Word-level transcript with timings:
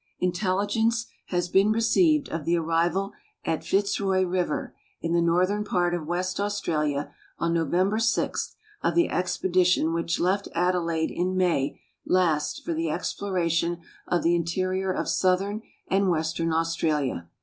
Intelligence 0.19 1.05
has 1.27 1.47
been 1.47 1.71
received 1.71 2.27
of 2.29 2.43
the 2.43 2.57
arrival 2.57 3.11
at 3.45 3.63
Fitz 3.63 3.99
roy 4.01 4.25
river, 4.25 4.75
in 4.99 5.13
the 5.13 5.21
northern 5.21 5.63
part 5.63 5.93
of 5.93 6.07
West 6.07 6.39
Australia, 6.39 7.13
on 7.37 7.53
November 7.53 7.99
6, 7.99 8.55
of 8.81 8.95
tlie 8.95 9.11
ex])edition 9.11 9.93
which 9.93 10.19
left 10.19 10.47
Adelaide 10.55 11.11
in 11.11 11.35
INIay 11.35 11.77
last 12.03 12.65
for 12.65 12.73
the 12.73 12.85
e.xploration 12.87 13.79
of 14.07 14.23
the 14.23 14.33
in 14.33 14.43
terior 14.43 14.91
of 14.91 15.07
southern 15.07 15.61
and 15.87 16.09
western 16.09 16.51
Australia. 16.51 17.29